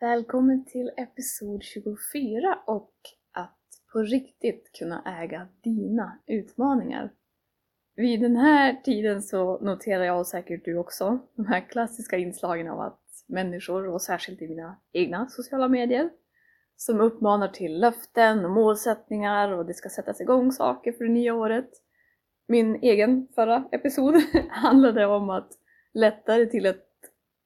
Välkommen 0.00 0.64
till 0.64 0.90
episod 0.96 1.62
24 1.62 2.58
och 2.66 2.92
att 3.32 3.58
på 3.92 3.98
riktigt 3.98 4.70
kunna 4.78 5.20
äga 5.22 5.48
dina 5.62 6.18
utmaningar. 6.26 7.12
Vid 7.96 8.20
den 8.20 8.36
här 8.36 8.72
tiden 8.84 9.22
så 9.22 9.58
noterar 9.60 10.04
jag 10.04 10.18
och 10.18 10.26
säkert 10.26 10.64
du 10.64 10.78
också 10.78 11.18
de 11.34 11.46
här 11.46 11.68
klassiska 11.68 12.16
inslagen 12.16 12.68
av 12.68 12.80
att 12.80 13.00
människor, 13.26 13.88
och 13.88 14.02
särskilt 14.02 14.42
i 14.42 14.48
mina 14.48 14.76
egna 14.92 15.28
sociala 15.28 15.68
medier, 15.68 16.10
som 16.76 17.00
uppmanar 17.00 17.48
till 17.48 17.80
löften 17.80 18.44
och 18.44 18.50
målsättningar 18.50 19.52
och 19.52 19.66
det 19.66 19.74
ska 19.74 19.88
sättas 19.88 20.20
igång 20.20 20.52
saker 20.52 20.92
för 20.92 21.04
det 21.04 21.12
nya 21.12 21.34
året. 21.34 21.70
Min 22.48 22.76
egen 22.82 23.28
förra 23.34 23.68
episod 23.72 24.14
handlade 24.50 25.06
om 25.06 25.30
att 25.30 25.52
lättare 25.94 26.46
till 26.46 26.66
ett 26.66 26.87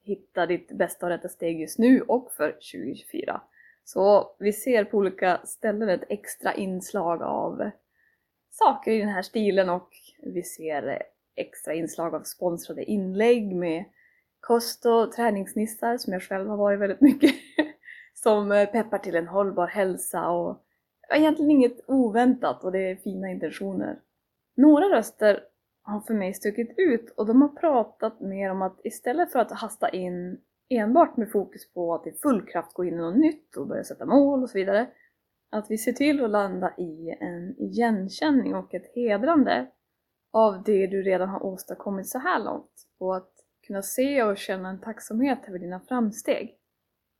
hitta 0.03 0.45
ditt 0.45 0.71
bästa 0.71 1.05
och 1.05 1.09
rätta 1.09 1.29
steg 1.29 1.61
just 1.61 1.79
nu 1.79 2.01
och 2.01 2.31
för 2.31 2.51
2024. 2.51 3.41
Så 3.83 4.35
vi 4.39 4.53
ser 4.53 4.85
på 4.85 4.97
olika 4.97 5.41
ställen 5.43 5.89
ett 5.89 6.03
extra 6.09 6.53
inslag 6.53 7.21
av 7.21 7.69
saker 8.51 8.91
i 8.91 8.99
den 8.99 9.09
här 9.09 9.21
stilen 9.21 9.69
och 9.69 9.89
vi 10.23 10.43
ser 10.43 11.03
extra 11.35 11.73
inslag 11.73 12.15
av 12.15 12.21
sponsrade 12.23 12.83
inlägg 12.83 13.55
med 13.55 13.85
kost 14.39 14.85
och 14.85 15.11
träningsnissar 15.11 15.97
som 15.97 16.13
jag 16.13 16.23
själv 16.23 16.49
har 16.49 16.57
varit 16.57 16.79
väldigt 16.79 17.01
mycket 17.01 17.35
som 18.13 18.67
peppar 18.71 18.97
till 18.97 19.15
en 19.15 19.27
hållbar 19.27 19.67
hälsa 19.67 20.29
och 20.29 20.63
egentligen 21.09 21.51
inget 21.51 21.79
oväntat 21.89 22.63
och 22.63 22.71
det 22.71 22.79
är 22.79 22.95
fina 22.95 23.31
intentioner. 23.31 23.99
Några 24.55 24.85
röster 24.97 25.43
har 25.83 26.01
för 26.01 26.13
mig 26.13 26.33
stuckit 26.33 26.73
ut 26.77 27.09
och 27.09 27.25
de 27.25 27.41
har 27.41 27.49
pratat 27.49 28.19
mer 28.21 28.51
om 28.51 28.61
att 28.61 28.79
istället 28.83 29.31
för 29.31 29.39
att 29.39 29.51
hasta 29.51 29.89
in 29.89 30.41
enbart 30.69 31.17
med 31.17 31.31
fokus 31.31 31.73
på 31.73 31.93
att 31.93 32.07
i 32.07 32.11
full 32.11 32.45
kraft 32.45 32.73
gå 32.73 32.85
in 32.85 32.93
i 32.93 32.97
något 32.97 33.17
nytt 33.17 33.57
och 33.57 33.67
börja 33.67 33.83
sätta 33.83 34.05
mål 34.05 34.43
och 34.43 34.49
så 34.49 34.57
vidare, 34.57 34.89
att 35.51 35.71
vi 35.71 35.77
ser 35.77 35.91
till 35.91 36.23
att 36.23 36.29
landa 36.29 36.73
i 36.77 37.17
en 37.19 37.55
igenkänning 37.57 38.55
och 38.55 38.73
ett 38.73 38.95
hedrande 38.95 39.67
av 40.33 40.63
det 40.63 40.87
du 40.87 41.01
redan 41.01 41.29
har 41.29 41.45
åstadkommit 41.45 42.07
så 42.07 42.19
här 42.19 42.43
långt 42.43 42.87
och 42.99 43.15
att 43.15 43.31
kunna 43.67 43.81
se 43.81 44.23
och 44.23 44.37
känna 44.37 44.69
en 44.69 44.81
tacksamhet 44.81 45.39
över 45.47 45.59
dina 45.59 45.79
framsteg. 45.79 46.57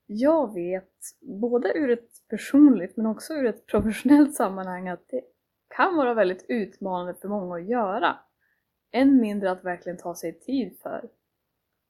Jag 0.06 0.54
vet, 0.54 0.92
både 1.20 1.78
ur 1.78 1.90
ett 1.90 2.10
personligt 2.30 2.96
men 2.96 3.06
också 3.06 3.34
ur 3.34 3.46
ett 3.46 3.66
professionellt 3.66 4.34
sammanhang, 4.34 4.88
att 4.88 5.08
det 5.08 5.22
kan 5.76 5.96
vara 5.96 6.14
väldigt 6.14 6.46
utmanande 6.48 7.14
för 7.14 7.28
många 7.28 7.56
att 7.56 7.68
göra. 7.68 8.16
Än 8.94 9.20
mindre 9.20 9.50
att 9.50 9.64
verkligen 9.64 9.98
ta 9.98 10.14
sig 10.14 10.32
tid 10.32 10.76
för. 10.82 11.08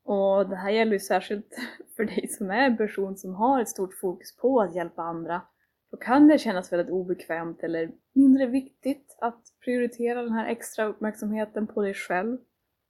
Och 0.05 0.49
det 0.49 0.57
här 0.57 0.71
gäller 0.71 0.93
ju 0.93 1.01
särskilt 1.01 1.57
för 1.97 2.05
dig 2.05 2.29
som 2.29 2.51
är 2.51 2.67
en 2.67 2.77
person 2.77 3.17
som 3.17 3.35
har 3.35 3.61
ett 3.61 3.69
stort 3.69 3.95
fokus 3.95 4.37
på 4.37 4.61
att 4.61 4.75
hjälpa 4.75 5.03
andra. 5.03 5.43
Då 5.91 5.97
kan 5.97 6.29
det 6.29 6.39
kännas 6.39 6.73
väldigt 6.73 6.93
obekvämt 6.93 7.63
eller 7.63 7.93
mindre 8.13 8.47
viktigt 8.47 9.17
att 9.21 9.43
prioritera 9.65 10.23
den 10.23 10.33
här 10.33 10.47
extra 10.47 10.85
uppmärksamheten 10.85 11.67
på 11.67 11.83
dig 11.83 11.95
själv. 11.95 12.39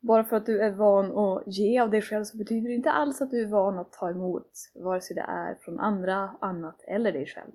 Bara 0.01 0.25
för 0.25 0.37
att 0.37 0.47
du 0.47 0.61
är 0.61 0.71
van 0.71 1.19
att 1.19 1.43
ge 1.47 1.81
av 1.81 1.91
dig 1.91 2.03
själv 2.03 2.25
så 2.25 2.37
betyder 2.37 2.69
det 2.69 2.75
inte 2.75 2.91
alls 2.91 3.21
att 3.21 3.31
du 3.31 3.43
är 3.43 3.47
van 3.49 3.79
att 3.79 3.93
ta 3.93 4.11
emot, 4.11 4.51
vare 4.75 5.01
sig 5.01 5.17
det 5.17 5.25
är 5.29 5.55
från 5.55 5.81
andra, 5.81 6.37
annat 6.41 6.83
eller 6.87 7.13
dig 7.13 7.27
själv. 7.27 7.53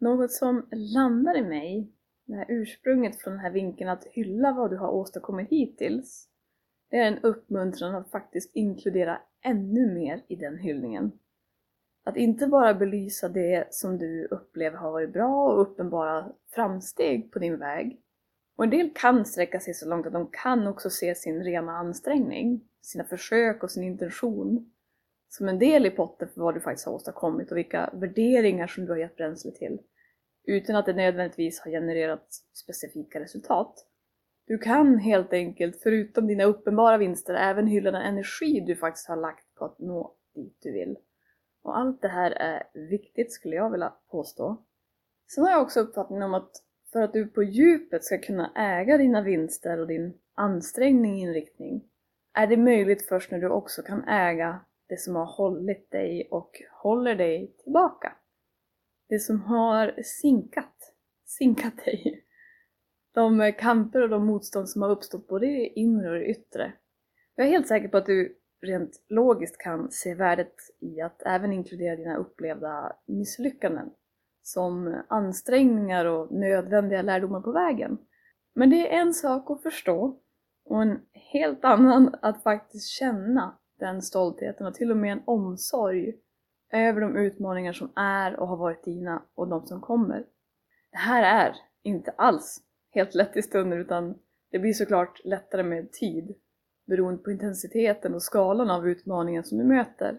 Något 0.00 0.32
som 0.32 0.68
landar 0.70 1.36
i 1.36 1.42
mig 1.42 1.92
det 2.24 2.34
här 2.34 2.46
ursprunget 2.48 3.20
från 3.20 3.32
den 3.32 3.42
här 3.42 3.50
vinkeln 3.50 3.90
att 3.90 4.04
hylla 4.04 4.52
vad 4.52 4.70
du 4.70 4.76
har 4.76 4.88
åstadkommit 4.88 5.48
hittills, 5.48 6.28
det 6.90 6.96
är 6.96 7.06
en 7.06 7.18
uppmuntran 7.18 7.94
att 7.94 8.10
faktiskt 8.10 8.50
inkludera 8.54 9.20
ännu 9.44 9.94
mer 9.94 10.24
i 10.28 10.36
den 10.36 10.58
hyllningen. 10.58 11.12
Att 12.04 12.16
inte 12.16 12.46
bara 12.46 12.74
belysa 12.74 13.28
det 13.28 13.74
som 13.74 13.98
du 13.98 14.28
upplever 14.30 14.76
har 14.76 14.92
varit 14.92 15.12
bra 15.12 15.52
och 15.52 15.60
uppenbara 15.60 16.32
framsteg 16.54 17.32
på 17.32 17.38
din 17.38 17.58
väg. 17.58 18.00
Och 18.56 18.64
en 18.64 18.70
del 18.70 18.90
kan 18.94 19.24
sträcka 19.24 19.60
sig 19.60 19.74
så 19.74 19.88
långt 19.88 20.06
att 20.06 20.12
de 20.12 20.28
kan 20.32 20.66
också 20.66 20.90
se 20.90 21.14
sin 21.14 21.44
rena 21.44 21.72
ansträngning, 21.72 22.68
sina 22.82 23.04
försök 23.04 23.62
och 23.62 23.70
sin 23.70 23.84
intention 23.84 24.72
som 25.28 25.48
en 25.48 25.58
del 25.58 25.86
i 25.86 25.90
potten 25.90 26.28
för 26.28 26.40
vad 26.40 26.54
du 26.54 26.60
faktiskt 26.60 26.86
har 26.86 26.92
åstadkommit 26.92 27.50
och 27.50 27.56
vilka 27.56 27.90
värderingar 27.92 28.66
som 28.66 28.84
du 28.84 28.92
har 28.92 28.98
gett 28.98 29.16
bränsle 29.16 29.50
till 29.50 29.78
utan 30.44 30.76
att 30.76 30.86
det 30.86 30.92
nödvändigtvis 30.92 31.60
har 31.60 31.70
genererat 31.70 32.26
specifika 32.52 33.20
resultat. 33.20 33.86
Du 34.46 34.58
kan 34.58 34.98
helt 34.98 35.32
enkelt, 35.32 35.82
förutom 35.82 36.26
dina 36.26 36.44
uppenbara 36.44 36.98
vinster, 36.98 37.34
även 37.34 37.66
hylla 37.66 37.90
den 37.90 38.02
energi 38.02 38.60
du 38.60 38.76
faktiskt 38.76 39.08
har 39.08 39.16
lagt 39.16 39.54
på 39.54 39.64
att 39.64 39.78
nå 39.78 40.14
dit 40.34 40.58
du 40.62 40.72
vill. 40.72 40.96
Och 41.62 41.78
allt 41.78 42.02
det 42.02 42.08
här 42.08 42.30
är 42.30 42.62
viktigt 42.74 43.32
skulle 43.32 43.56
jag 43.56 43.70
vilja 43.70 43.92
påstå. 44.10 44.64
Sen 45.34 45.44
har 45.44 45.50
jag 45.50 45.62
också 45.62 45.80
uppfattningen 45.80 46.22
om 46.22 46.34
att 46.34 46.50
för 46.92 47.02
att 47.02 47.12
du 47.12 47.26
på 47.26 47.42
djupet 47.42 48.04
ska 48.04 48.18
kunna 48.18 48.52
äga 48.56 48.98
dina 48.98 49.22
vinster 49.22 49.80
och 49.80 49.86
din 49.86 50.18
ansträngning 50.34 51.18
i 51.18 51.20
inriktning 51.20 51.84
är 52.34 52.46
det 52.46 52.56
möjligt 52.56 53.08
först 53.08 53.30
när 53.30 53.38
du 53.38 53.48
också 53.48 53.82
kan 53.82 54.04
äga 54.04 54.60
det 54.88 55.00
som 55.00 55.16
har 55.16 55.26
hållit 55.26 55.90
dig 55.90 56.28
och 56.30 56.62
håller 56.82 57.14
dig 57.14 57.56
tillbaka 57.64 58.16
det 59.12 59.18
som 59.18 59.40
har 59.40 60.02
sinkat, 60.02 60.94
sinkat 61.24 61.76
dig. 61.84 62.24
De 63.14 63.52
kamper 63.58 64.02
och 64.02 64.08
de 64.08 64.26
motstånd 64.26 64.68
som 64.68 64.82
har 64.82 64.90
uppstått 64.90 65.28
både 65.28 65.46
i 65.46 65.50
det 65.50 65.80
inre 65.80 66.10
och 66.10 66.14
det 66.14 66.24
yttre. 66.24 66.72
Jag 67.34 67.46
är 67.46 67.50
helt 67.50 67.68
säker 67.68 67.88
på 67.88 67.96
att 67.96 68.06
du 68.06 68.38
rent 68.62 69.02
logiskt 69.08 69.58
kan 69.58 69.90
se 69.90 70.14
värdet 70.14 70.54
i 70.80 71.00
att 71.00 71.22
även 71.22 71.52
inkludera 71.52 71.96
dina 71.96 72.16
upplevda 72.16 72.96
misslyckanden 73.06 73.90
som 74.42 75.02
ansträngningar 75.08 76.04
och 76.04 76.32
nödvändiga 76.32 77.02
lärdomar 77.02 77.40
på 77.40 77.52
vägen. 77.52 77.98
Men 78.54 78.70
det 78.70 78.94
är 78.94 79.00
en 79.00 79.14
sak 79.14 79.50
att 79.50 79.62
förstå 79.62 80.20
och 80.64 80.82
en 80.82 81.00
helt 81.12 81.64
annan 81.64 82.14
att 82.22 82.42
faktiskt 82.42 82.88
känna 82.88 83.58
den 83.78 84.02
stoltheten 84.02 84.66
och 84.66 84.74
till 84.74 84.90
och 84.90 84.96
med 84.96 85.12
en 85.12 85.22
omsorg 85.24 86.14
över 86.72 87.00
de 87.00 87.16
utmaningar 87.16 87.72
som 87.72 87.92
är 87.96 88.40
och 88.40 88.48
har 88.48 88.56
varit 88.56 88.84
dina 88.84 89.22
och 89.34 89.48
de 89.48 89.66
som 89.66 89.80
kommer. 89.80 90.24
Det 90.90 90.98
här 90.98 91.46
är 91.46 91.56
inte 91.82 92.10
alls 92.10 92.62
helt 92.90 93.14
lätt 93.14 93.36
i 93.36 93.42
stunder 93.42 93.78
utan 93.78 94.18
det 94.50 94.58
blir 94.58 94.72
såklart 94.72 95.24
lättare 95.24 95.62
med 95.62 95.92
tid 95.92 96.34
beroende 96.86 97.22
på 97.22 97.30
intensiteten 97.30 98.14
och 98.14 98.22
skalan 98.22 98.70
av 98.70 98.88
utmaningen 98.88 99.44
som 99.44 99.58
du 99.58 99.64
möter. 99.64 100.18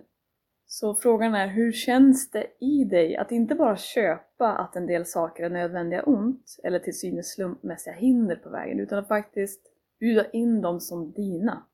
Så 0.65 0.95
frågan 0.95 1.35
är, 1.35 1.47
hur 1.47 1.71
känns 1.71 2.31
det 2.31 2.47
i 2.59 2.83
dig 2.83 3.17
att 3.17 3.31
inte 3.31 3.56
bara 3.56 3.77
köpa 3.77 4.53
att 4.53 4.75
en 4.75 4.88
del 4.88 5.06
saker 5.06 5.44
är 5.44 5.49
nödvändiga 5.49 6.03
ont 6.03 6.59
eller 6.63 6.79
till 6.79 6.99
synes 6.99 7.33
slumpmässiga 7.33 7.94
hinder 7.94 8.35
på 8.35 8.49
vägen 8.49 8.79
utan 8.79 8.99
att 8.99 9.07
faktiskt 9.07 9.61
bjuda 9.99 10.29
in 10.29 10.61
dem 10.61 10.79
som 10.79 11.11
dina? 11.11 11.67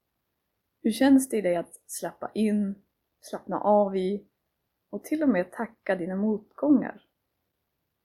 Hur 0.83 0.91
känns 0.91 1.29
det 1.29 1.37
i 1.37 1.41
dig 1.41 1.55
att 1.55 1.73
släppa 1.87 2.31
in, 2.33 2.75
slappna 3.21 3.59
av 3.59 3.97
i 3.97 4.27
och 4.89 5.03
till 5.03 5.24
och 5.24 5.30
med 5.30 5.51
tacka 5.51 5.95
dina 5.95 6.15
motgångar. 6.15 7.01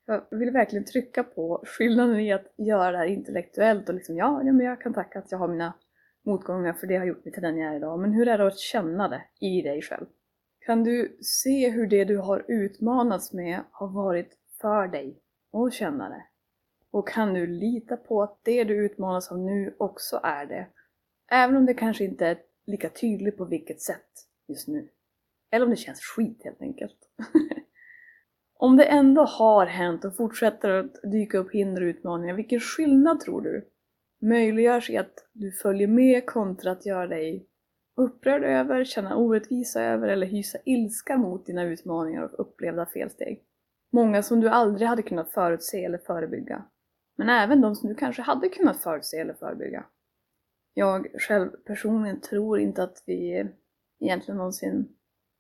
Jag 0.07 0.25
vill 0.31 0.51
verkligen 0.51 0.85
trycka 0.85 1.25
på 1.25 1.65
skillnaden 1.67 2.21
i 2.21 2.33
att 2.33 2.55
göra 2.57 2.91
det 2.91 2.99
här 2.99 3.07
intellektuellt 3.07 3.89
och 3.89 3.95
liksom 3.95 4.17
ja, 4.17 4.43
ja 4.45 4.53
men 4.53 4.67
jag 4.67 4.81
kan 4.81 4.95
tacka 4.95 5.19
att 5.19 5.33
jag 5.33 5.39
har 5.39 5.49
mina 5.49 5.75
motgångar 6.25 6.73
för 6.73 6.87
det 6.87 6.97
har 6.97 7.05
gjort 7.05 7.25
mig 7.25 7.35
till 7.35 7.43
den 7.43 7.59
jag 7.59 7.73
är 7.73 7.77
idag. 7.77 8.01
Men 8.01 8.13
hur 8.13 8.29
är 8.29 8.39
det 8.39 8.47
att 8.47 8.59
känna 8.59 9.09
det 9.09 9.23
i 9.41 9.63
dig 9.63 9.83
själv? 9.83 10.07
Kan 10.59 10.85
du 10.85 11.19
se 11.21 11.71
hur 11.71 11.87
det 11.87 12.05
du 12.05 12.19
har 12.19 12.45
utmanats 12.49 13.33
med 13.33 13.61
har 13.71 13.89
varit 13.89 14.39
för 14.61 14.89
dig 14.89 15.19
och 15.51 15.73
känna 15.73 16.09
det? 16.09 16.25
Och 16.91 17.09
kan 17.09 17.35
du 17.35 17.47
lita 17.47 17.97
på 17.97 18.23
att 18.23 18.39
det 18.43 18.65
du 18.65 18.85
utmanas 18.85 19.33
av 19.33 19.39
nu 19.39 19.75
också 19.79 20.21
är 20.23 20.47
det? 20.47 20.67
Även 21.31 21.57
om 21.57 21.67
det 21.67 21.75
kanske 21.75 22.05
inte 22.05 22.27
är 22.27 22.39
lika 22.67 22.89
tydligt 22.89 23.37
på 23.37 23.45
vilket 23.45 23.81
sätt 23.81 24.11
just 24.49 24.69
nu. 24.69 24.89
Eller 25.55 25.65
om 25.65 25.71
det 25.71 25.77
känns 25.77 26.01
skit 26.01 26.41
helt 26.45 26.63
enkelt. 26.63 26.99
om 28.59 28.77
det 28.77 28.85
ändå 28.85 29.25
har 29.25 29.67
hänt 29.67 30.05
och 30.05 30.17
fortsätter 30.17 30.71
att 30.71 30.93
dyka 31.13 31.39
upp 31.39 31.53
hinder 31.53 31.83
och 31.83 31.87
utmaningar, 31.87 32.35
vilken 32.35 32.61
skillnad 32.61 33.21
tror 33.21 33.41
du 33.41 33.69
möjliggörs 34.23 34.91
i 34.91 34.97
att 34.97 35.29
du 35.33 35.53
följer 35.53 35.89
med 35.89 36.27
kontra 36.27 36.73
att 36.73 36.87
göra 36.87 37.07
dig 37.07 37.47
upprörd 37.97 38.45
över, 38.45 38.85
känna 38.85 39.17
orättvisa 39.17 39.83
över 39.83 40.09
eller 40.09 40.27
hysa 40.27 40.59
ilska 40.65 41.17
mot 41.17 41.47
dina 41.47 41.65
utmaningar 41.65 42.23
och 42.23 42.41
upplevda 42.41 42.87
felsteg? 42.87 43.45
Många 43.93 44.23
som 44.23 44.41
du 44.41 44.49
aldrig 44.49 44.89
hade 44.89 45.03
kunnat 45.03 45.31
förutse 45.33 45.85
eller 45.85 45.99
förebygga. 45.99 46.65
Men 47.17 47.29
även 47.29 47.61
de 47.61 47.75
som 47.75 47.89
du 47.89 47.95
kanske 47.95 48.23
hade 48.23 48.49
kunnat 48.49 48.83
förutse 48.83 49.17
eller 49.17 49.35
förebygga. 49.35 49.85
Jag 50.75 51.07
själv 51.19 51.51
personligen 51.51 52.21
tror 52.21 52.61
inte 52.61 52.83
att 52.83 53.03
vi 53.07 53.49
egentligen 54.01 54.39
någonsin 54.39 54.89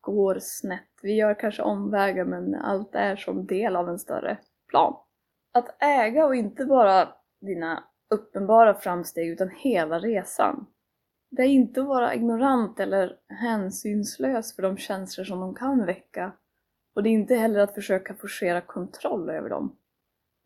går 0.05 0.39
snett. 0.41 0.91
Vi 1.03 1.15
gör 1.15 1.35
kanske 1.35 1.63
omvägar 1.63 2.25
men 2.25 2.55
allt 2.55 2.95
är 2.95 3.17
som 3.17 3.47
del 3.47 3.77
av 3.77 3.89
en 3.89 3.99
större 3.99 4.39
plan. 4.69 4.97
Att 5.53 5.83
äga 5.83 6.27
och 6.27 6.37
inte 6.37 6.65
bara 6.65 7.09
dina 7.41 7.85
uppenbara 8.11 8.75
framsteg 8.75 9.29
utan 9.29 9.51
hela 9.51 9.99
resan. 9.99 10.67
Det 11.31 11.43
är 11.43 11.49
inte 11.49 11.81
att 11.81 11.87
vara 11.87 12.15
ignorant 12.15 12.81
eller 12.81 13.17
hänsynslös 13.29 14.57
för 14.57 14.63
de 14.63 14.77
känslor 14.77 15.25
som 15.25 15.41
de 15.41 15.55
kan 15.55 15.87
väcka 15.87 16.33
och 16.95 17.03
det 17.03 17.09
är 17.09 17.13
inte 17.13 17.35
heller 17.35 17.61
att 17.61 17.75
försöka 17.75 18.15
forcera 18.15 18.61
kontroll 18.61 19.31
över 19.31 19.49
dem. 19.49 19.77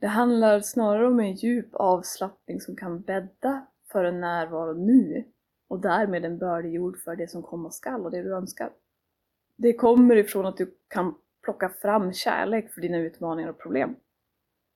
Det 0.01 0.07
handlar 0.07 0.61
snarare 0.61 1.07
om 1.07 1.21
en 1.21 1.35
djup 1.35 1.75
avslappning 1.75 2.61
som 2.61 2.77
kan 2.77 3.01
bädda 3.01 3.67
för 3.93 4.05
en 4.05 4.21
närvaro 4.21 4.73
nu 4.73 5.25
och 5.69 5.81
därmed 5.81 6.25
en 6.25 6.39
bördig 6.39 6.73
jord 6.73 6.99
för 6.99 7.17
det 7.17 7.31
som 7.31 7.43
komma 7.43 7.71
skall 7.71 8.05
och 8.05 8.11
det 8.11 8.23
du 8.23 8.35
önskar. 8.35 8.71
Det 9.59 9.73
kommer 9.73 10.17
ifrån 10.17 10.47
att 10.47 10.57
du 10.57 10.75
kan 10.89 11.15
plocka 11.43 11.69
fram 11.69 12.13
kärlek 12.13 12.73
för 12.73 12.81
dina 12.81 12.99
utmaningar 12.99 13.51
och 13.51 13.59
problem. 13.59 13.97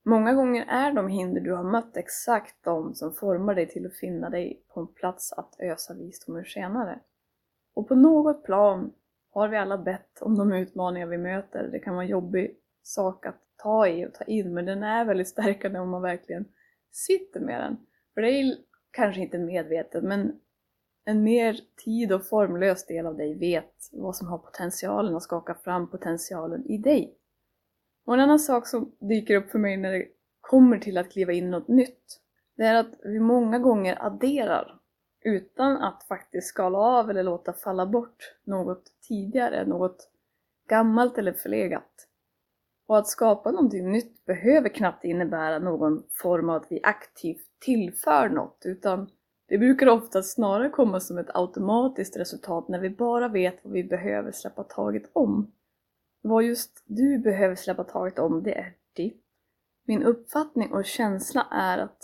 Många 0.05 0.33
gånger 0.33 0.65
är 0.69 0.91
de 0.91 1.07
hinder 1.07 1.41
du 1.41 1.53
har 1.53 1.63
mött 1.63 1.97
exakt 1.97 2.55
de 2.63 2.93
som 2.95 3.13
formar 3.13 3.55
dig 3.55 3.67
till 3.67 3.85
att 3.85 3.95
finna 3.95 4.29
dig 4.29 4.63
på 4.73 4.79
en 4.79 4.87
plats 4.87 5.33
att 5.33 5.55
ösa 5.59 5.93
visdom 5.93 6.37
ur 6.37 6.43
senare. 6.43 6.99
Och 7.73 7.87
på 7.87 7.95
något 7.95 8.43
plan 8.43 8.93
har 9.31 9.47
vi 9.47 9.57
alla 9.57 9.77
bett 9.77 10.21
om 10.21 10.37
de 10.37 10.53
utmaningar 10.53 11.07
vi 11.07 11.17
möter. 11.17 11.69
Det 11.71 11.79
kan 11.79 11.93
vara 11.93 12.03
en 12.03 12.09
jobbig 12.09 12.57
sak 12.81 13.25
att 13.25 13.41
ta 13.57 13.87
i 13.87 14.05
och 14.05 14.13
ta 14.13 14.23
in, 14.23 14.53
men 14.53 14.65
den 14.65 14.83
är 14.83 15.05
väldigt 15.05 15.27
stärkande 15.27 15.79
om 15.79 15.89
man 15.89 16.01
verkligen 16.01 16.45
sitter 16.91 17.39
med 17.39 17.61
den. 17.61 17.77
För 18.13 18.21
det 18.21 18.29
är 18.29 18.55
kanske 18.91 19.21
inte 19.21 19.37
medvetet, 19.37 20.03
men 20.03 20.39
en 21.05 21.23
mer 21.23 21.59
tid 21.83 22.11
och 22.11 22.27
formlös 22.27 22.85
del 22.85 23.05
av 23.05 23.17
dig 23.17 23.35
vet 23.39 23.89
vad 23.91 24.15
som 24.15 24.27
har 24.27 24.37
potentialen 24.37 25.15
att 25.15 25.23
skaka 25.23 25.55
fram 25.55 25.89
potentialen 25.89 26.65
i 26.65 26.77
dig. 26.77 27.17
Och 28.05 28.13
en 28.13 28.19
annan 28.19 28.39
sak 28.39 28.67
som 28.67 28.91
dyker 28.99 29.35
upp 29.35 29.51
för 29.51 29.59
mig 29.59 29.77
när 29.77 29.91
det 29.91 30.07
kommer 30.41 30.77
till 30.77 30.97
att 30.97 31.11
kliva 31.11 31.33
in 31.33 31.47
i 31.47 31.49
något 31.49 31.67
nytt, 31.67 32.19
det 32.57 32.63
är 32.63 32.75
att 32.75 32.93
vi 33.03 33.19
många 33.19 33.59
gånger 33.59 34.05
adderar 34.05 34.79
utan 35.25 35.77
att 35.77 36.03
faktiskt 36.03 36.47
skala 36.47 36.77
av 36.77 37.09
eller 37.09 37.23
låta 37.23 37.53
falla 37.53 37.85
bort 37.85 38.35
något 38.43 38.83
tidigare, 39.07 39.65
något 39.65 40.09
gammalt 40.69 41.17
eller 41.17 41.33
förlegat. 41.33 42.07
Och 42.87 42.97
att 42.97 43.07
skapa 43.07 43.51
någonting 43.51 43.91
nytt 43.91 44.25
behöver 44.25 44.69
knappt 44.69 45.05
innebära 45.05 45.59
någon 45.59 46.03
form 46.11 46.49
av 46.49 46.55
att 46.55 46.71
vi 46.71 46.79
aktivt 46.83 47.47
tillför 47.59 48.29
något, 48.29 48.61
utan 48.65 49.09
det 49.53 49.59
brukar 49.59 49.87
ofta 49.87 50.23
snarare 50.23 50.69
komma 50.69 50.99
som 50.99 51.17
ett 51.17 51.35
automatiskt 51.35 52.17
resultat 52.17 52.67
när 52.67 52.79
vi 52.79 52.89
bara 52.89 53.27
vet 53.27 53.59
vad 53.63 53.73
vi 53.73 53.83
behöver 53.83 54.31
släppa 54.31 54.63
taget 54.63 55.03
om. 55.13 55.51
Vad 56.21 56.43
just 56.43 56.83
du 56.85 57.19
behöver 57.19 57.55
släppa 57.55 57.83
taget 57.83 58.19
om, 58.19 58.43
det 58.43 58.57
är 58.57 58.73
ditt. 58.95 59.23
Min 59.85 60.03
uppfattning 60.03 60.71
och 60.71 60.85
känsla 60.85 61.47
är 61.51 61.77
att 61.77 61.97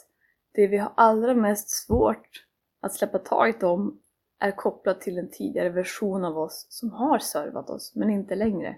det 0.51 0.67
vi 0.67 0.77
har 0.77 0.91
allra 0.95 1.33
mest 1.33 1.69
svårt 1.69 2.45
att 2.81 2.93
släppa 2.93 3.19
taget 3.19 3.63
om 3.63 3.99
är 4.39 4.51
kopplat 4.51 5.01
till 5.01 5.17
en 5.17 5.31
tidigare 5.31 5.69
version 5.69 6.25
av 6.25 6.37
oss 6.37 6.65
som 6.69 6.91
har 6.91 7.19
servat 7.19 7.69
oss, 7.69 7.95
men 7.95 8.09
inte 8.09 8.35
längre. 8.35 8.75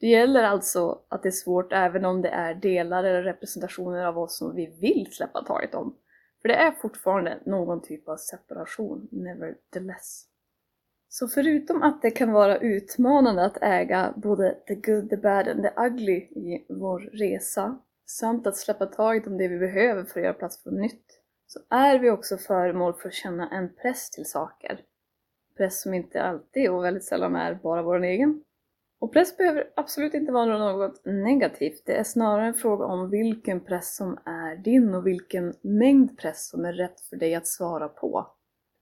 Det 0.00 0.06
gäller 0.06 0.42
alltså 0.42 1.00
att 1.08 1.22
det 1.22 1.28
är 1.28 1.30
svårt 1.30 1.72
även 1.72 2.04
om 2.04 2.22
det 2.22 2.28
är 2.28 2.54
delar 2.54 3.04
eller 3.04 3.22
representationer 3.22 4.04
av 4.04 4.18
oss 4.18 4.36
som 4.36 4.54
vi 4.54 4.66
vill 4.66 5.08
släppa 5.12 5.44
taget 5.44 5.74
om. 5.74 5.96
För 6.46 6.52
det 6.52 6.58
är 6.58 6.72
fortfarande 6.72 7.38
någon 7.46 7.82
typ 7.82 8.08
av 8.08 8.16
separation, 8.16 9.08
nevertheless. 9.10 10.24
Så 11.08 11.28
förutom 11.28 11.82
att 11.82 12.02
det 12.02 12.10
kan 12.10 12.32
vara 12.32 12.58
utmanande 12.58 13.44
att 13.44 13.62
äga 13.62 14.14
både 14.16 14.58
the 14.66 14.74
good, 14.74 15.10
the 15.10 15.16
bad 15.16 15.48
and 15.48 15.62
the 15.62 15.70
ugly 15.76 16.16
i 16.16 16.66
vår 16.68 17.00
resa, 17.00 17.78
samt 18.06 18.46
att 18.46 18.56
släppa 18.56 18.86
taget 18.86 19.26
om 19.26 19.38
det 19.38 19.48
vi 19.48 19.58
behöver 19.58 20.04
för 20.04 20.20
att 20.20 20.24
göra 20.24 20.34
plats 20.34 20.62
för 20.62 20.70
nytt, 20.70 21.20
så 21.46 21.60
är 21.70 21.98
vi 21.98 22.10
också 22.10 22.36
föremål 22.36 22.94
för 22.94 23.08
att 23.08 23.14
känna 23.14 23.48
en 23.50 23.74
press 23.74 24.10
till 24.10 24.26
saker. 24.26 24.80
Press 25.56 25.82
som 25.82 25.94
inte 25.94 26.22
alltid 26.22 26.70
och 26.70 26.84
väldigt 26.84 27.04
sällan 27.04 27.36
är 27.36 27.54
bara 27.54 27.82
vår 27.82 28.04
egen. 28.04 28.44
Och 28.98 29.12
press 29.12 29.36
behöver 29.36 29.70
absolut 29.76 30.14
inte 30.14 30.32
vara 30.32 30.58
något 30.58 31.04
negativt, 31.04 31.82
det 31.86 31.96
är 31.96 32.04
snarare 32.04 32.46
en 32.46 32.54
fråga 32.54 32.84
om 32.84 33.10
vilken 33.10 33.60
press 33.60 33.96
som 33.96 34.18
är 34.24 34.56
din 34.56 34.94
och 34.94 35.06
vilken 35.06 35.54
mängd 35.60 36.18
press 36.18 36.48
som 36.48 36.64
är 36.64 36.72
rätt 36.72 37.00
för 37.00 37.16
dig 37.16 37.34
att 37.34 37.46
svara 37.46 37.88
på. 37.88 38.26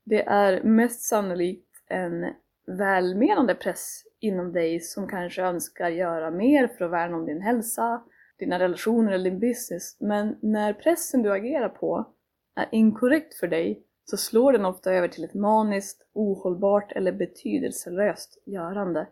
Det 0.04 0.22
är 0.22 0.62
mest 0.62 1.00
sannolikt 1.00 1.68
en 1.88 2.34
välmenande 2.66 3.54
press 3.54 4.02
inom 4.20 4.52
dig 4.52 4.80
som 4.80 5.08
kanske 5.08 5.42
önskar 5.42 5.88
göra 5.88 6.30
mer 6.30 6.66
för 6.66 6.84
att 6.84 6.90
värna 6.90 7.16
om 7.16 7.26
din 7.26 7.42
hälsa, 7.42 8.02
dina 8.38 8.58
relationer 8.58 9.12
eller 9.12 9.30
din 9.30 9.40
business. 9.40 9.96
Men 10.00 10.38
när 10.42 10.72
pressen 10.72 11.22
du 11.22 11.32
agerar 11.32 11.68
på 11.68 12.14
är 12.56 12.68
inkorrekt 12.72 13.34
för 13.34 13.48
dig 13.48 13.82
så 14.04 14.16
slår 14.16 14.52
den 14.52 14.64
ofta 14.64 14.92
över 14.92 15.08
till 15.08 15.24
ett 15.24 15.34
maniskt, 15.34 16.06
ohållbart 16.12 16.92
eller 16.92 17.12
betydelselöst 17.12 18.42
görande. 18.46 19.06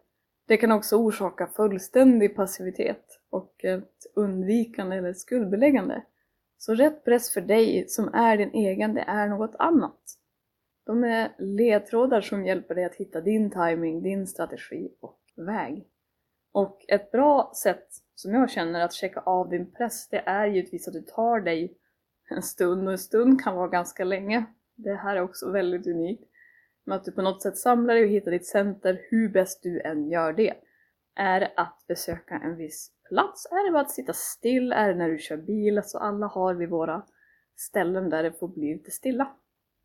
Det 0.52 0.56
kan 0.56 0.72
också 0.72 0.96
orsaka 0.96 1.46
fullständig 1.46 2.36
passivitet 2.36 3.20
och 3.30 3.64
ett 3.64 4.06
undvikande 4.14 4.96
eller 4.96 5.12
skuldbeläggande. 5.12 6.02
Så 6.58 6.74
rätt 6.74 7.04
press 7.04 7.32
för 7.32 7.40
dig 7.40 7.88
som 7.88 8.14
är 8.14 8.36
din 8.36 8.50
egen, 8.50 8.94
det 8.94 9.00
är 9.00 9.28
något 9.28 9.54
annat. 9.58 10.00
De 10.86 11.04
är 11.04 11.32
ledtrådar 11.38 12.20
som 12.20 12.46
hjälper 12.46 12.74
dig 12.74 12.84
att 12.84 12.94
hitta 12.94 13.20
din 13.20 13.50
timing, 13.50 14.02
din 14.02 14.26
strategi 14.26 14.92
och 15.00 15.20
väg. 15.36 15.86
Och 16.52 16.84
ett 16.88 17.10
bra 17.10 17.52
sätt 17.62 17.88
som 18.14 18.34
jag 18.34 18.50
känner 18.50 18.80
att 18.80 18.92
checka 18.92 19.20
av 19.20 19.48
din 19.48 19.72
press, 19.72 20.08
det 20.08 20.22
är 20.26 20.46
givetvis 20.46 20.88
att 20.88 20.94
du 20.94 21.02
tar 21.02 21.40
dig 21.40 21.78
en 22.30 22.42
stund 22.42 22.86
och 22.86 22.92
en 22.92 22.98
stund 22.98 23.42
kan 23.42 23.56
vara 23.56 23.68
ganska 23.68 24.04
länge. 24.04 24.44
Det 24.74 24.94
här 24.94 25.16
är 25.16 25.22
också 25.22 25.50
väldigt 25.50 25.86
unikt. 25.86 26.31
Men 26.84 26.96
att 26.98 27.04
du 27.04 27.12
på 27.12 27.22
något 27.22 27.42
sätt 27.42 27.56
samlar 27.56 27.94
dig 27.94 28.04
och 28.04 28.10
hittar 28.10 28.30
ditt 28.30 28.46
center 28.46 29.00
hur 29.10 29.28
bäst 29.28 29.62
du 29.62 29.80
än 29.80 30.10
gör 30.10 30.32
det. 30.32 30.54
Är 31.14 31.40
det 31.40 31.52
att 31.56 31.84
besöka 31.88 32.34
en 32.34 32.56
viss 32.56 32.90
plats? 33.08 33.46
Är 33.46 33.66
det 33.66 33.72
bara 33.72 33.82
att 33.82 33.90
sitta 33.90 34.12
still? 34.12 34.72
Är 34.72 34.88
det 34.88 34.94
när 34.94 35.08
du 35.08 35.18
kör 35.18 35.36
bil? 35.36 35.78
Alltså 35.78 35.98
alla 35.98 36.26
har 36.26 36.54
vi 36.54 36.66
våra 36.66 37.02
ställen 37.56 38.10
där 38.10 38.22
det 38.22 38.32
får 38.32 38.48
bli 38.48 38.72
lite 38.72 38.90
stilla. 38.90 39.36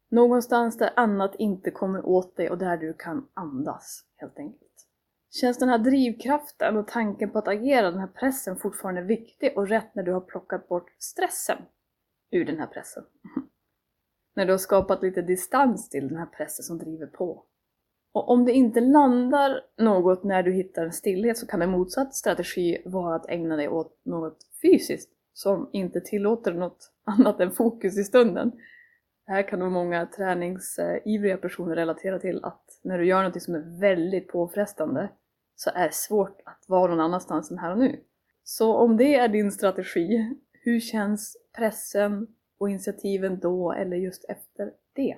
Någonstans 0.10 0.78
där 0.78 0.90
annat 0.96 1.36
inte 1.36 1.72
kommer 1.72 2.06
åt 2.06 2.36
dig 2.36 2.50
och 2.50 2.58
där 2.58 2.78
du 2.78 2.94
kan 2.94 3.28
andas, 3.34 4.06
helt 4.16 4.40
enkelt. 4.40 4.88
Känns 5.32 5.58
den 5.58 5.70
här 5.70 5.78
drivkraften 5.78 6.78
och 6.78 6.88
tanken 6.88 7.30
på 7.30 7.40
att 7.40 7.48
agera, 7.48 7.92
den 7.92 8.00
här 8.00 8.08
pressen 8.08 8.58
fortfarande 8.58 9.02
viktig 9.02 9.58
och 9.58 9.68
rätt 9.68 9.96
när 9.96 10.04
du 10.04 10.14
har 10.14 10.22
plockat 10.22 10.68
bort 10.68 10.90
stressen 11.00 11.58
ur 12.32 12.46
den 12.46 12.60
här 12.60 12.68
pressen? 12.68 13.04
När 14.38 14.46
du 14.46 14.54
har 14.54 14.58
skapat 14.58 15.02
lite 15.02 15.22
distans 15.22 15.90
till 15.90 16.08
den 16.08 16.18
här 16.18 16.26
pressen 16.26 16.64
som 16.64 16.78
driver 16.78 17.08
på. 17.08 17.44
Och 18.14 18.30
om 18.30 18.46
det 18.46 18.52
inte 18.52 18.80
landar 18.80 19.62
något 19.78 20.24
när 20.24 20.44
du 20.44 20.52
hittar 20.52 20.86
en 20.86 20.94
stillhet 20.94 21.38
så 21.38 21.48
kan 21.48 21.62
en 21.62 21.70
motsatt 21.70 22.16
strategi 22.16 22.82
vara 22.86 23.16
att 23.16 23.30
ägna 23.30 23.56
dig 23.56 23.70
åt 23.70 24.02
något 24.06 24.38
fysiskt 24.62 25.10
som 25.34 25.70
inte 25.74 26.02
tillåter 26.02 26.54
något 26.54 26.92
annat 27.04 27.40
än 27.40 27.52
fokus 27.52 27.98
i 27.98 28.04
stunden. 28.04 28.52
Det 29.26 29.32
här 29.32 29.50
kan 29.50 29.60
nog 29.60 29.72
många 29.72 30.06
träningsivriga 30.06 31.38
personer 31.38 31.76
relatera 31.76 32.20
till 32.20 32.44
att 32.44 32.80
när 32.84 32.98
du 32.98 33.06
gör 33.06 33.24
något 33.24 33.44
som 33.44 33.56
är 33.56 33.80
väldigt 33.80 34.28
påfrestande 34.28 35.10
så 35.56 35.70
är 35.70 35.88
det 35.88 35.94
svårt 35.94 36.42
att 36.46 36.64
vara 36.68 36.92
någon 36.92 37.06
annanstans 37.06 37.52
än 37.52 37.58
här 37.58 37.72
och 37.72 37.80
nu. 37.80 38.00
Så 38.44 38.76
om 38.76 38.98
det 38.98 39.16
är 39.16 39.28
din 39.28 39.52
strategi, 39.52 40.36
hur 40.52 40.80
känns 40.80 41.38
pressen 41.58 42.28
och 42.58 42.70
initiativen 42.70 43.40
då 43.40 43.72
eller 43.72 43.98
just 43.98 44.26
efter 44.30 44.74
det? 44.94 45.18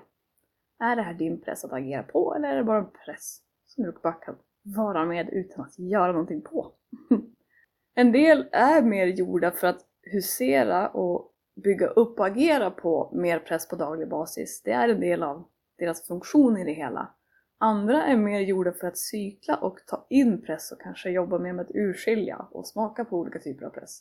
Är 0.79 0.96
det 0.96 1.01
här 1.01 1.13
din 1.13 1.41
press 1.41 1.65
att 1.65 1.74
agera 1.74 2.03
på 2.03 2.36
eller 2.36 2.50
är 2.50 2.55
det 2.55 2.63
bara 2.63 2.77
en 2.77 2.91
press 3.05 3.41
som 3.65 3.84
du 3.84 3.91
bara 4.03 4.13
kan 4.13 4.36
vara 4.63 5.05
med 5.05 5.29
utan 5.31 5.65
att 5.65 5.79
göra 5.79 6.12
någonting 6.12 6.41
på. 6.41 6.72
en 7.96 8.12
del 8.12 8.50
är 8.51 8.81
mer 8.81 9.05
gjorda 9.05 9.51
för 9.51 9.67
att 9.67 9.86
husera 10.01 10.89
och 10.89 11.31
bygga 11.63 11.88
upp 11.88 12.19
och 12.19 12.27
agera 12.27 12.72
på 12.72 13.12
mer 13.13 13.39
press 13.39 13.67
på 13.67 13.75
daglig 13.75 14.10
basis. 14.10 14.62
Det 14.65 14.72
är 14.72 14.89
en 14.89 15.00
del 15.00 15.24
av 15.24 15.48
deras 15.77 16.08
funktion 16.08 16.58
i 16.58 16.63
det 16.63 16.74
hela. 16.74 17.15
Andra 17.58 18.05
är 18.05 18.17
mer 18.17 18.39
gjorda 18.39 18.72
för 18.72 18.88
att 18.88 18.98
cykla 18.98 19.55
och 19.58 19.79
ta 19.88 20.08
in 20.10 20.41
press 20.41 20.72
och 20.72 20.81
kanske 20.81 21.10
jobba 21.10 21.39
mer 21.39 21.53
med 21.53 21.65
att 21.65 21.75
urskilja 21.75 22.48
och 22.51 22.67
smaka 22.67 23.05
på 23.05 23.17
olika 23.17 23.39
typer 23.39 23.65
av 23.65 23.69
press. 23.69 24.00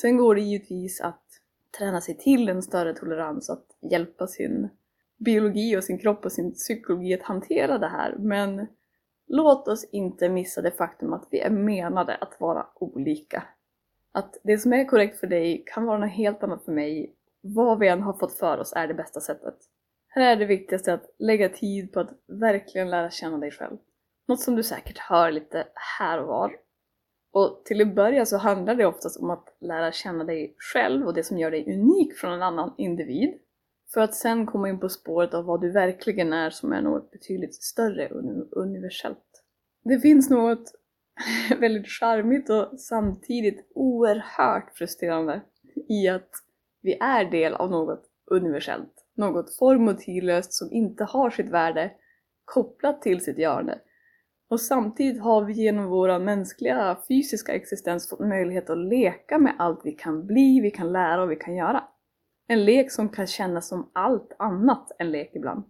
Sen 0.00 0.16
går 0.16 0.34
det 0.34 0.40
givetvis 0.40 1.00
att 1.00 1.24
träna 1.78 2.00
sig 2.00 2.16
till 2.16 2.48
en 2.48 2.62
större 2.62 2.94
tolerans, 2.94 3.50
att 3.50 3.66
hjälpa 3.90 4.26
sin 4.26 4.68
biologi 5.18 5.76
och 5.76 5.84
sin 5.84 5.98
kropp 5.98 6.24
och 6.24 6.32
sin 6.32 6.54
psykologi 6.54 7.14
att 7.14 7.22
hantera 7.22 7.78
det 7.78 7.88
här. 7.88 8.14
Men 8.18 8.66
låt 9.26 9.68
oss 9.68 9.84
inte 9.84 10.28
missa 10.28 10.62
det 10.62 10.70
faktum 10.70 11.12
att 11.12 11.28
vi 11.30 11.40
är 11.40 11.50
menade 11.50 12.16
att 12.16 12.40
vara 12.40 12.66
olika. 12.74 13.42
Att 14.12 14.40
det 14.42 14.58
som 14.58 14.72
är 14.72 14.84
korrekt 14.84 15.20
för 15.20 15.26
dig 15.26 15.64
kan 15.66 15.84
vara 15.84 15.98
något 15.98 16.12
helt 16.12 16.42
annat 16.42 16.64
för 16.64 16.72
mig. 16.72 17.14
Vad 17.40 17.78
vi 17.78 17.88
än 17.88 18.02
har 18.02 18.12
fått 18.12 18.38
för 18.38 18.58
oss 18.58 18.72
är 18.76 18.88
det 18.88 18.94
bästa 18.94 19.20
sättet. 19.20 19.56
Här 20.08 20.32
är 20.32 20.36
det 20.36 20.46
viktigaste 20.46 20.94
att 20.94 21.14
lägga 21.18 21.48
tid 21.48 21.92
på 21.92 22.00
att 22.00 22.10
verkligen 22.26 22.90
lära 22.90 23.10
känna 23.10 23.38
dig 23.38 23.50
själv. 23.50 23.76
Något 24.28 24.40
som 24.40 24.56
du 24.56 24.62
säkert 24.62 24.98
hör 24.98 25.30
lite 25.30 25.66
här 25.98 26.20
och 26.20 26.28
var. 26.28 26.52
Och 27.36 27.64
till 27.64 27.80
en 27.80 27.94
början 27.94 28.26
så 28.26 28.36
handlar 28.36 28.74
det 28.74 28.86
oftast 28.86 29.20
om 29.20 29.30
att 29.30 29.56
lära 29.60 29.92
känna 29.92 30.24
dig 30.24 30.54
själv 30.58 31.06
och 31.06 31.14
det 31.14 31.24
som 31.24 31.38
gör 31.38 31.50
dig 31.50 31.74
unik 31.74 32.14
från 32.14 32.32
en 32.32 32.42
annan 32.42 32.74
individ. 32.78 33.34
För 33.94 34.00
att 34.00 34.14
sen 34.14 34.46
komma 34.46 34.68
in 34.68 34.80
på 34.80 34.88
spåret 34.88 35.34
av 35.34 35.44
vad 35.44 35.60
du 35.60 35.70
verkligen 35.72 36.32
är 36.32 36.50
som 36.50 36.72
är 36.72 36.82
något 36.82 37.10
betydligt 37.10 37.54
större 37.54 38.08
och 38.08 38.62
universellt. 38.62 39.44
Det 39.84 40.00
finns 40.00 40.30
något 40.30 40.72
väldigt 41.60 41.88
charmigt 41.88 42.50
och 42.50 42.80
samtidigt 42.80 43.66
oerhört 43.74 44.72
frustrerande 44.74 45.40
i 45.88 46.08
att 46.08 46.30
vi 46.82 46.98
är 47.00 47.30
del 47.30 47.54
av 47.54 47.70
något 47.70 48.02
universellt. 48.30 48.94
Något 49.16 49.56
form 49.56 49.88
och 49.88 49.98
tidlöst 49.98 50.52
som 50.52 50.72
inte 50.72 51.04
har 51.04 51.30
sitt 51.30 51.50
värde 51.50 51.92
kopplat 52.44 53.02
till 53.02 53.20
sitt 53.20 53.38
görande. 53.38 53.80
Och 54.48 54.60
samtidigt 54.60 55.22
har 55.22 55.44
vi 55.44 55.52
genom 55.52 55.86
vår 55.86 56.18
mänskliga 56.18 56.98
fysiska 57.08 57.54
existens 57.54 58.08
fått 58.08 58.20
möjlighet 58.20 58.70
att 58.70 58.78
leka 58.78 59.38
med 59.38 59.54
allt 59.58 59.80
vi 59.84 59.92
kan 59.92 60.26
bli, 60.26 60.60
vi 60.60 60.70
kan 60.70 60.92
lära 60.92 61.22
och 61.22 61.30
vi 61.30 61.36
kan 61.36 61.56
göra. 61.56 61.84
En 62.48 62.64
lek 62.64 62.92
som 62.92 63.08
kan 63.08 63.26
kännas 63.26 63.68
som 63.68 63.90
allt 63.92 64.36
annat 64.38 64.90
än 64.98 65.10
lek 65.10 65.30
ibland. 65.34 65.64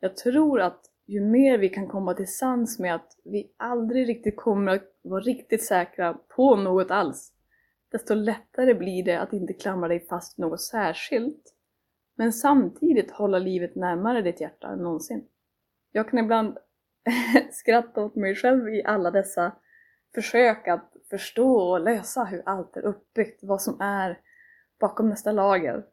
Jag 0.00 0.16
tror 0.16 0.60
att 0.60 0.80
ju 1.06 1.20
mer 1.20 1.58
vi 1.58 1.68
kan 1.68 1.88
komma 1.88 2.14
till 2.14 2.32
sans 2.32 2.78
med 2.78 2.94
att 2.94 3.16
vi 3.24 3.52
aldrig 3.56 4.08
riktigt 4.08 4.36
kommer 4.36 4.72
att 4.72 4.82
vara 5.02 5.20
riktigt 5.20 5.64
säkra 5.64 6.14
på 6.36 6.56
något 6.56 6.90
alls, 6.90 7.32
desto 7.92 8.14
lättare 8.14 8.74
blir 8.74 9.04
det 9.04 9.20
att 9.20 9.32
inte 9.32 9.52
klamra 9.52 9.88
dig 9.88 10.00
fast 10.00 10.38
vid 10.38 10.46
något 10.46 10.60
särskilt, 10.60 11.54
men 12.16 12.32
samtidigt 12.32 13.10
hålla 13.10 13.38
livet 13.38 13.76
närmare 13.76 14.22
ditt 14.22 14.40
hjärta 14.40 14.68
än 14.68 14.78
någonsin. 14.78 15.24
Jag 15.92 16.08
kan 16.08 16.18
ibland 16.18 16.58
skratta 17.52 18.04
åt 18.04 18.16
mig 18.16 18.34
själv 18.34 18.68
i 18.68 18.84
alla 18.84 19.10
dessa 19.10 19.52
försök 20.14 20.68
att 20.68 20.92
förstå 21.10 21.56
och 21.56 21.80
lösa 21.80 22.24
hur 22.24 22.42
allt 22.46 22.76
är 22.76 22.82
uppbyggt, 22.82 23.40
vad 23.42 23.62
som 23.62 23.80
är 23.80 24.18
bakom 24.80 25.08
nästa 25.08 25.32
lager 25.32 25.84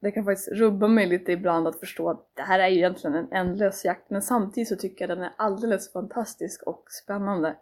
det 0.00 0.10
kan 0.10 0.24
faktiskt 0.24 0.48
rubba 0.48 0.88
mig 0.88 1.06
lite 1.06 1.32
ibland 1.32 1.68
att 1.68 1.80
förstå 1.80 2.10
att 2.10 2.30
det 2.34 2.42
här 2.42 2.58
är 2.58 2.68
egentligen 2.68 3.16
en 3.16 3.32
ändlös 3.32 3.84
jakt 3.84 4.10
men 4.10 4.22
samtidigt 4.22 4.68
så 4.68 4.76
tycker 4.76 5.08
jag 5.08 5.18
den 5.18 5.24
är 5.24 5.32
alldeles 5.36 5.92
fantastisk 5.92 6.62
och 6.62 6.84
spännande. 7.04 7.56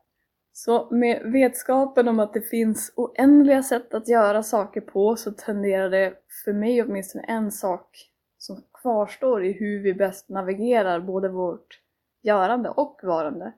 Så 0.52 0.88
med 0.90 1.22
vetskapen 1.32 2.08
om 2.08 2.20
att 2.20 2.34
det 2.34 2.40
finns 2.40 2.92
oändliga 2.96 3.62
sätt 3.62 3.94
att 3.94 4.08
göra 4.08 4.42
saker 4.42 4.80
på 4.80 5.16
så 5.16 5.32
tenderar 5.32 5.90
det 5.90 6.14
för 6.44 6.52
mig 6.52 6.82
åtminstone 6.82 7.24
en 7.24 7.52
sak 7.52 8.10
som 8.38 8.62
kvarstår 8.82 9.44
i 9.44 9.52
hur 9.52 9.82
vi 9.82 9.94
bäst 9.94 10.28
navigerar 10.28 11.00
både 11.00 11.28
vårt 11.28 11.80
görande 12.26 12.68
och 12.68 13.00
varande. 13.02 13.52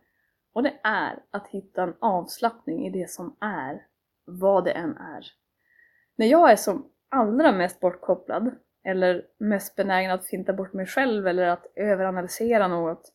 Och 0.52 0.62
det 0.62 0.74
är 0.82 1.22
att 1.30 1.48
hitta 1.48 1.82
en 1.82 1.94
avslappning 1.98 2.86
i 2.86 2.90
det 2.90 3.10
som 3.10 3.36
är, 3.40 3.86
vad 4.24 4.64
det 4.64 4.70
än 4.70 4.96
är. 4.96 5.26
När 6.16 6.26
jag 6.26 6.52
är 6.52 6.56
som 6.56 6.90
allra 7.08 7.52
mest 7.52 7.80
bortkopplad 7.80 8.54
eller 8.84 9.26
mest 9.38 9.76
benägen 9.76 10.10
att 10.10 10.26
finta 10.26 10.52
bort 10.52 10.72
mig 10.72 10.86
själv 10.86 11.26
eller 11.26 11.46
att 11.46 11.66
överanalysera 11.74 12.68
något, 12.68 13.12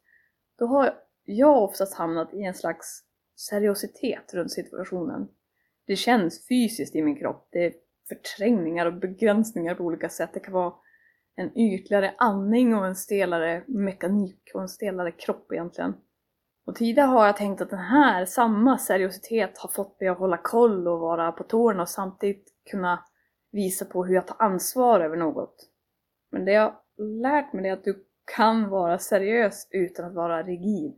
då 0.57 0.65
har 0.65 0.93
jag 1.23 1.63
oftast 1.63 1.97
hamnat 1.97 2.33
i 2.33 2.43
en 2.43 2.53
slags 2.53 3.03
seriositet 3.35 4.33
runt 4.33 4.51
situationen. 4.51 5.27
Det 5.87 5.95
känns 5.95 6.47
fysiskt 6.47 6.95
i 6.95 7.01
min 7.01 7.15
kropp, 7.15 7.47
det 7.51 7.65
är 7.65 7.73
förträngningar 8.07 8.85
och 8.85 8.93
begränsningar 8.93 9.75
på 9.75 9.83
olika 9.83 10.09
sätt. 10.09 10.29
Det 10.33 10.39
kan 10.39 10.53
vara 10.53 10.73
en 11.35 11.57
ytligare 11.57 12.15
andning 12.17 12.75
och 12.75 12.85
en 12.85 12.95
stelare 12.95 13.63
mekanik 13.67 14.51
och 14.53 14.61
en 14.61 14.69
stelare 14.69 15.11
kropp 15.11 15.51
egentligen. 15.51 15.93
Och 16.65 16.75
tidigare 16.75 17.07
har 17.07 17.25
jag 17.25 17.37
tänkt 17.37 17.61
att 17.61 17.69
den 17.69 17.79
här, 17.79 18.25
samma 18.25 18.77
seriositet 18.77 19.57
har 19.57 19.69
fått 19.69 19.99
mig 19.99 20.09
att 20.09 20.17
hålla 20.17 20.37
koll 20.37 20.87
och 20.87 20.99
vara 20.99 21.31
på 21.31 21.43
tårna 21.43 21.81
och 21.81 21.89
samtidigt 21.89 22.47
kunna 22.71 23.03
visa 23.51 23.85
på 23.85 24.05
hur 24.05 24.15
jag 24.15 24.27
tar 24.27 24.45
ansvar 24.45 24.99
över 24.99 25.17
något. 25.17 25.55
Men 26.31 26.45
det 26.45 26.51
jag 26.51 26.73
lärt 26.97 27.53
mig 27.53 27.69
är 27.69 27.73
att 27.73 27.83
du 27.83 28.05
kan 28.35 28.69
vara 28.69 28.99
seriös 28.99 29.67
utan 29.71 30.05
att 30.05 30.13
vara 30.13 30.43
rigid. 30.43 30.97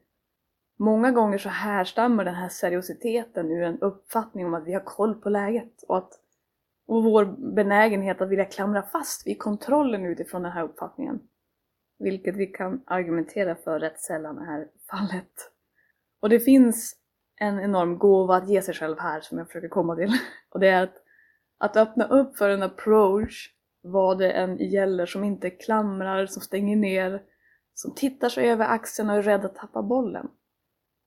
Många 0.80 1.12
gånger 1.12 1.38
så 1.38 1.50
härstammar 1.50 2.26
den 2.26 2.36
här 2.36 2.50
seriositeten 2.50 3.52
ur 3.52 3.64
en 3.64 3.80
uppfattning 3.80 4.46
om 4.46 4.54
att 4.54 4.68
vi 4.68 4.74
har 4.74 4.86
koll 4.86 5.16
på 5.16 5.30
läget 5.30 5.84
och 5.88 5.98
att 5.98 6.20
och 6.88 7.04
vår 7.04 7.26
benägenhet 7.56 8.22
att 8.22 8.30
vilja 8.30 8.46
klamra 8.46 8.82
fast 8.82 9.28
vid 9.28 9.40
kontrollen 9.40 10.06
utifrån 10.06 10.44
den 10.44 10.52
här 10.52 10.64
uppfattningen. 10.64 11.20
Vilket 12.00 12.36
vi 12.36 12.48
kan 12.48 12.84
argumentera 12.86 13.56
för 13.56 13.80
rätt 13.80 14.00
sällan 14.00 14.38
är 14.38 14.68
fallet. 14.90 15.52
Och 16.22 16.30
det 16.30 16.40
finns 16.40 16.96
en 17.36 17.60
enorm 17.60 17.98
gåva 17.98 18.36
att 18.36 18.50
ge 18.50 18.62
sig 18.62 18.74
själv 18.74 19.00
här 19.00 19.22
som 19.22 19.38
jag 19.38 19.48
försöker 19.48 19.68
komma 19.68 19.96
till. 19.96 20.12
Och 20.50 20.60
det 20.60 20.68
är 20.68 20.84
att 20.84 21.02
att 21.58 21.78
öppna 21.78 22.08
upp 22.08 22.38
för 22.38 22.50
en 22.50 22.64
approach, 22.64 23.50
vad 23.82 24.18
det 24.18 24.32
än 24.32 24.58
gäller, 24.58 25.06
som 25.06 25.24
inte 25.24 25.50
klamrar, 25.50 26.26
som 26.26 26.42
stänger 26.42 26.76
ner, 26.76 27.24
som 27.74 27.96
tittar 27.96 28.30
sig 28.30 28.50
över 28.50 28.66
axeln 28.66 29.10
och 29.10 29.16
är 29.16 29.22
rädd 29.22 29.46
att 29.46 29.56
tappa 29.56 29.82
bollen. 29.82 30.28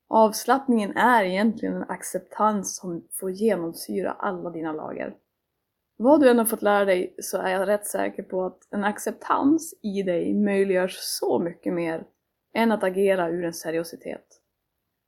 Avslappningen 0.08 0.96
är 0.96 1.24
egentligen 1.24 1.74
en 1.74 1.90
acceptans 1.90 2.76
som 2.76 3.08
får 3.12 3.30
genomsyra 3.30 4.12
alla 4.12 4.50
dina 4.50 4.72
lager. 4.72 5.14
Vad 6.00 6.20
du 6.20 6.30
än 6.30 6.38
har 6.38 6.44
fått 6.44 6.62
lära 6.62 6.84
dig 6.84 7.14
så 7.18 7.38
är 7.38 7.50
jag 7.50 7.68
rätt 7.68 7.86
säker 7.86 8.22
på 8.22 8.44
att 8.44 8.58
en 8.70 8.84
acceptans 8.84 9.74
i 9.82 10.02
dig 10.02 10.34
möjliggör 10.34 10.88
så 10.90 11.38
mycket 11.38 11.72
mer 11.72 12.04
än 12.54 12.72
att 12.72 12.84
agera 12.84 13.28
ur 13.28 13.44
en 13.44 13.54
seriositet. 13.54 14.26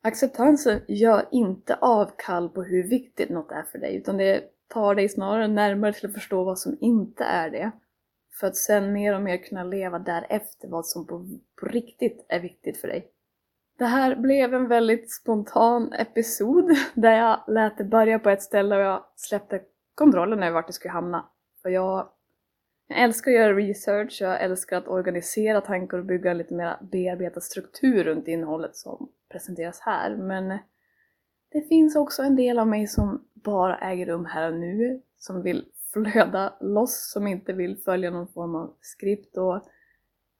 Acceptansen 0.03 0.81
gör 0.89 1.29
inte 1.31 1.75
avkall 1.75 2.49
på 2.49 2.63
hur 2.63 2.89
viktigt 2.89 3.31
något 3.31 3.53
är 3.53 3.63
för 3.63 3.79
dig, 3.79 3.97
utan 3.97 4.17
det 4.17 4.43
tar 4.69 4.95
dig 4.95 5.09
snarare 5.09 5.49
närmare 5.49 5.93
till 5.93 6.07
att 6.07 6.15
förstå 6.15 6.45
vad 6.45 6.59
som 6.59 6.79
inte 6.81 7.25
är 7.25 7.51
det. 7.51 7.71
För 8.41 8.47
att 8.47 8.57
sen 8.57 8.93
mer 8.93 9.15
och 9.15 9.23
mer 9.23 9.37
kunna 9.37 9.65
leva 9.65 9.99
därefter 9.99 10.69
vad 10.69 10.87
som 10.87 11.07
på, 11.07 11.27
på 11.61 11.67
riktigt 11.67 12.27
är 12.29 12.41
viktigt 12.41 12.81
för 12.81 12.89
dig. 12.89 13.09
Det 13.79 13.85
här 13.85 14.17
blev 14.17 14.55
en 14.55 14.69
väldigt 14.69 15.13
spontan 15.13 15.93
episod 15.93 16.71
där 16.95 17.13
jag 17.13 17.41
lät 17.47 17.79
det 17.79 17.85
börja 17.85 18.19
på 18.19 18.31
ett 18.31 18.43
ställe 18.43 18.77
och 18.77 18.83
jag 18.83 19.05
släppte 19.17 19.61
kontrollen 20.01 20.43
över 20.43 20.55
vart 20.55 20.67
det 20.67 20.73
skulle 20.73 20.93
hamna. 20.93 21.29
För 21.63 21.71
jag, 21.71 22.09
jag 22.89 22.99
älskar 22.99 23.31
att 23.31 23.37
göra 23.37 23.55
research, 23.55 24.19
jag 24.21 24.43
älskar 24.43 24.77
att 24.77 24.89
organisera 24.89 25.61
tankar 25.61 25.99
och 25.99 26.05
bygga 26.05 26.31
en 26.31 26.39
lite 26.39 26.55
mer 26.55 26.77
bearbetad 26.93 27.41
struktur 27.41 28.05
runt 28.05 28.29
innehållet 28.29 28.77
som 28.77 29.09
presenteras 29.29 29.81
här. 29.81 30.17
Men 30.17 30.59
det 31.53 31.69
finns 31.69 31.97
också 31.97 32.23
en 32.23 32.37
del 32.37 32.59
av 32.59 32.67
mig 32.67 32.87
som 32.87 33.25
bara 33.35 33.79
äger 33.79 34.07
rum 34.07 34.25
här 34.25 34.53
och 34.53 34.59
nu, 34.59 35.03
som 35.19 35.43
vill 35.43 35.65
flöda 35.93 36.55
loss, 36.61 37.11
som 37.13 37.27
inte 37.27 37.53
vill 37.53 37.77
följa 37.77 38.11
någon 38.11 38.29
form 38.29 38.55
av 38.55 38.77
skript 38.81 39.37
och 39.37 39.63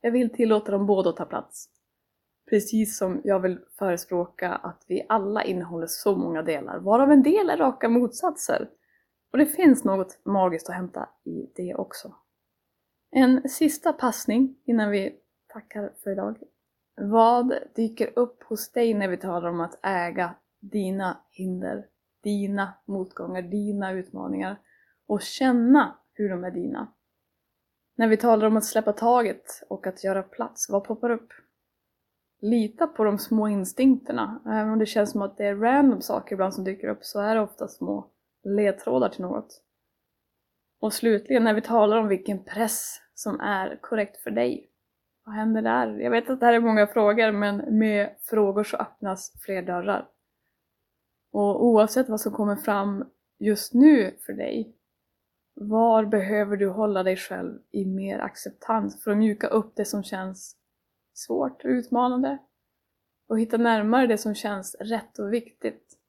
jag 0.01 0.11
vill 0.11 0.31
tillåta 0.31 0.73
dem 0.73 0.87
båda 0.87 1.11
att 1.11 1.17
ta 1.17 1.25
plats. 1.25 1.69
Precis 2.51 2.99
som 2.99 3.21
jag 3.25 3.41
vill 3.41 3.59
förespråka 3.79 4.53
att 4.53 4.85
vi 4.89 5.07
alla 5.09 5.45
innehåller 5.45 5.87
så 5.87 6.17
många 6.17 6.43
delar, 6.43 6.79
varav 6.79 7.11
en 7.11 7.23
del 7.23 7.51
är 7.51 7.57
raka 7.57 7.89
motsatser. 7.89 8.69
Och 9.33 9.39
det 9.39 9.47
finns 9.47 9.85
något 9.85 10.19
magiskt 10.25 10.69
att 10.69 10.75
hämta 10.75 11.09
i 11.25 11.51
det 11.55 11.75
också. 11.75 12.15
En 13.11 13.49
sista 13.49 13.93
passning 13.93 14.57
innan 14.65 14.91
vi 14.91 15.17
tackar 15.47 15.93
för 16.03 16.11
idag. 16.11 16.37
Vad 16.97 17.55
dyker 17.75 18.19
upp 18.19 18.43
hos 18.43 18.73
dig 18.73 18.95
när 18.95 19.09
vi 19.09 19.17
talar 19.17 19.49
om 19.49 19.61
att 19.61 19.79
äga 19.83 20.35
dina 20.61 21.21
hinder, 21.31 21.87
dina 22.23 22.73
motgångar, 22.85 23.43
dina 23.43 23.93
utmaningar 23.93 24.61
och 25.07 25.23
känna 25.23 25.99
hur 26.13 26.29
de 26.29 26.45
är 26.45 26.51
dina. 26.51 26.93
När 27.97 28.09
vi 28.09 28.17
talar 28.17 28.47
om 28.47 28.57
att 28.57 28.65
släppa 28.65 28.93
taget 28.93 29.63
och 29.69 29.87
att 29.87 30.05
göra 30.05 30.23
plats, 30.23 30.71
vad 30.71 30.85
poppar 30.85 31.11
upp? 31.11 31.33
lita 32.41 32.87
på 32.87 33.05
de 33.05 33.19
små 33.19 33.49
instinkterna. 33.49 34.41
Även 34.47 34.73
om 34.73 34.79
det 34.79 34.87
känns 34.87 35.11
som 35.11 35.23
att 35.23 35.37
det 35.37 35.47
är 35.47 35.57
random 35.57 36.01
saker 36.03 36.35
ibland 36.35 36.55
som 36.55 36.65
dyker 36.65 36.89
upp 36.89 37.05
så 37.05 37.21
är 37.21 37.35
det 37.35 37.41
ofta 37.41 37.69
små 37.69 38.07
ledtrådar 38.45 39.09
till 39.09 39.23
något. 39.23 39.63
Och 40.81 40.93
slutligen 40.93 41.45
när 41.45 41.55
vi 41.55 41.63
talar 41.63 41.97
om 41.97 42.09
vilken 42.09 42.45
press 42.45 43.01
som 43.15 43.41
är 43.41 43.79
korrekt 43.81 44.23
för 44.23 44.31
dig. 44.31 44.71
Vad 45.25 45.35
händer 45.35 45.63
där? 45.63 45.99
Jag 45.99 46.11
vet 46.11 46.31
att 46.31 46.41
det 46.41 46.47
här 46.47 46.53
är 46.53 46.61
många 46.61 46.87
frågor 46.87 47.33
men 47.33 47.79
med 47.79 48.17
frågor 48.23 48.65
så 48.65 48.77
öppnas 48.77 49.33
fler 49.45 49.63
dörrar. 49.63 50.09
Och 51.33 51.65
oavsett 51.65 52.09
vad 52.09 52.21
som 52.21 52.33
kommer 52.33 52.57
fram 52.57 53.05
just 53.39 53.75
nu 53.75 54.17
för 54.27 54.33
dig, 54.33 54.77
var 55.55 56.05
behöver 56.05 56.57
du 56.57 56.69
hålla 56.69 57.03
dig 57.03 57.17
själv 57.17 57.59
i 57.71 57.85
mer 57.85 58.19
acceptans 58.19 59.05
för 59.05 59.11
att 59.11 59.17
mjuka 59.17 59.47
upp 59.47 59.73
det 59.77 59.85
som 59.85 60.03
känns 60.03 60.57
svårt 61.15 61.65
och 61.65 61.71
utmanande 61.71 62.39
och 63.29 63.41
hitta 63.41 63.57
närmare 63.57 64.07
det 64.07 64.19
som 64.19 64.35
känns 64.35 64.75
rätt 64.81 65.19
och 65.19 65.33
viktigt 65.33 66.00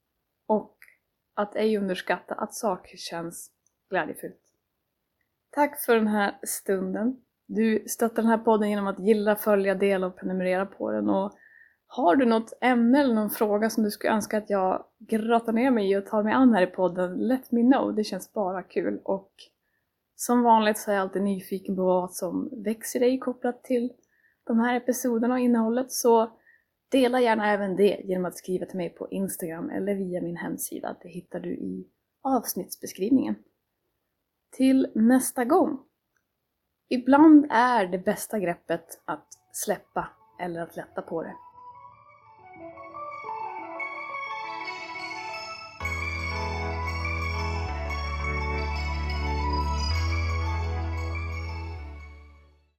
att 1.42 1.56
ej 1.56 1.78
underskatta 1.78 2.36
att 2.36 2.54
saker 2.54 2.98
känns 2.98 3.52
glädjefyllt. 3.90 4.38
Tack 5.52 5.80
för 5.80 5.96
den 5.96 6.08
här 6.08 6.40
stunden. 6.44 7.18
Du 7.46 7.84
stöttar 7.88 8.22
den 8.22 8.32
här 8.32 8.38
podden 8.38 8.70
genom 8.70 8.88
att 8.88 9.00
gilla, 9.00 9.36
följa, 9.36 9.76
dela 9.76 10.08
och 10.08 10.20
prenumerera 10.20 10.66
på 10.66 10.92
den. 10.92 11.10
Och 11.10 11.32
har 11.88 12.16
du 12.16 12.26
något 12.26 12.54
ämne 12.62 13.00
eller 13.00 13.16
någon 13.16 13.30
fråga 13.30 13.70
som 13.70 13.84
du 13.84 13.92
skulle 13.92 14.14
önska 14.14 14.38
att 14.38 14.50
jag 14.50 14.86
grottar 15.00 15.54
ner 15.54 15.72
mig 15.72 15.92
i 15.92 15.98
och 15.98 16.06
tar 16.06 16.24
mig 16.24 16.34
an 16.34 16.54
här 16.54 16.62
i 16.62 16.68
podden, 16.68 17.14
let 17.14 17.52
me 17.52 17.62
know. 17.62 17.96
Det 17.96 18.04
känns 18.04 18.34
bara 18.34 18.64
kul. 18.64 19.02
Och 19.04 19.32
som 20.16 20.44
vanligt 20.44 20.78
så 20.78 20.92
är 20.92 20.96
jag 20.96 21.02
alltid 21.02 21.22
nyfiken 21.22 21.76
på 21.76 21.84
vad 21.84 22.14
som 22.14 22.50
växer 22.64 23.00
i 23.00 23.06
dig 23.06 23.20
kopplat 23.20 23.64
till 23.64 23.94
de 24.44 24.60
här 24.60 24.76
episoderna 24.76 25.34
och 25.34 25.40
innehållet. 25.40 25.92
Så 25.92 26.32
dela 26.92 27.22
gärna 27.22 27.52
även 27.52 27.76
det 27.76 28.02
genom 28.04 28.26
att 28.26 28.38
skriva 28.38 28.66
till 28.66 28.78
mig 28.78 28.90
på 28.90 29.10
Instagram 29.12 29.70
eller 29.70 29.96
via 29.96 30.22
min 30.22 30.38
hemsida. 30.38 30.98
Det 31.02 31.10
hittar 31.10 31.40
du 31.40 31.50
i 31.50 31.88
avsnittsbeskrivningen. 32.22 33.36
Till 34.52 34.92
nästa 34.96 35.46
gång! 35.46 35.80
Ibland 36.90 37.48
är 37.50 37.88
det 37.88 37.98
bästa 37.98 38.40
greppet 38.40 39.02
att 39.06 39.28
släppa 39.52 40.10
eller 40.40 40.62
att 40.62 40.76
lätta 40.76 41.02
på 41.02 41.24
det. 41.24 41.36